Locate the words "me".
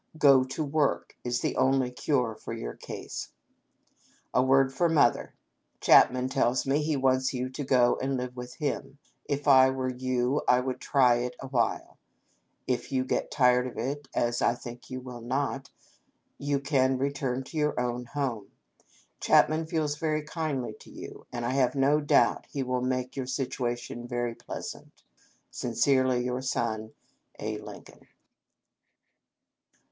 6.65-6.81